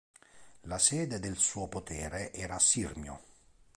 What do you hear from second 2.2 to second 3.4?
era Sirmio.